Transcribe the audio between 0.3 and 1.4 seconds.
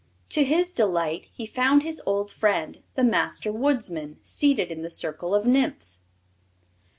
his delight